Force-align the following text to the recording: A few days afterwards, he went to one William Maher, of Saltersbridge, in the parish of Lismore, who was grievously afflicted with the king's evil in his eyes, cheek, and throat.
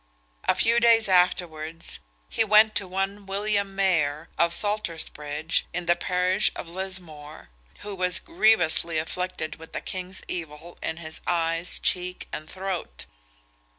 A 0.45 0.55
few 0.55 0.79
days 0.79 1.07
afterwards, 1.07 1.99
he 2.27 2.43
went 2.43 2.73
to 2.73 2.87
one 2.87 3.27
William 3.27 3.75
Maher, 3.75 4.29
of 4.35 4.51
Saltersbridge, 4.51 5.65
in 5.75 5.85
the 5.85 5.95
parish 5.95 6.49
of 6.55 6.67
Lismore, 6.67 7.49
who 7.81 7.93
was 7.93 8.17
grievously 8.17 8.97
afflicted 8.97 9.57
with 9.57 9.73
the 9.73 9.79
king's 9.81 10.23
evil 10.27 10.79
in 10.81 10.97
his 10.97 11.21
eyes, 11.27 11.77
cheek, 11.77 12.27
and 12.33 12.49
throat. 12.49 13.05